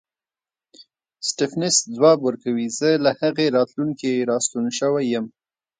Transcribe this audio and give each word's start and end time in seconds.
سټېفنس 1.27 1.75
ځواب 1.95 2.19
ورکوي 2.23 2.67
زه 2.77 2.89
له 3.05 3.11
هغې 3.21 3.47
راتلونکې 3.57 4.25
راستون 4.29 4.65
شوی 4.79 5.05
یم. 5.13 5.25